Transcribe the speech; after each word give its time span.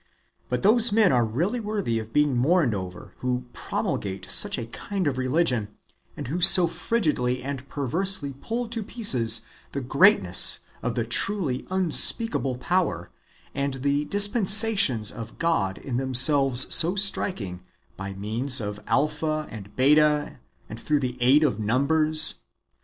But 0.49 0.63
those 0.63 0.91
men 0.91 1.11
are 1.11 1.23
really 1.23 1.59
worthy 1.59 1.99
of 1.99 2.11
being 2.11 2.35
mourned 2.35 2.73
over, 2.73 3.13
who 3.19 3.45
promulgate 3.53 4.31
such 4.31 4.57
a 4.57 4.65
kind 4.65 5.05
of 5.05 5.15
religion, 5.19 5.77
and 6.17 6.27
who 6.27 6.41
so 6.41 6.65
frigidly 6.65 7.43
and 7.43 7.69
perversely 7.69 8.33
pull 8.41 8.67
to 8.69 8.81
pieces 8.81 9.45
the 9.73 9.79
greatness 9.79 10.61
of 10.81 10.95
the 10.95 11.03
truly 11.05 11.67
unspeakable 11.69 12.57
power, 12.57 13.11
and 13.53 13.75
the 13.75 14.05
dispensations 14.05 15.11
of 15.11 15.37
God 15.37 15.77
in 15.77 15.97
themselves 15.97 16.73
so 16.73 16.95
striking, 16.95 17.61
by 17.95 18.11
means 18.15 18.59
of 18.59 18.79
Alpha 18.87 19.47
and 19.51 19.75
Beta, 19.75 20.39
and 20.67 20.79
through 20.79 21.01
the 21.01 21.15
aid 21.21 21.43
of 21.43 21.59
numbers. 21.59 22.39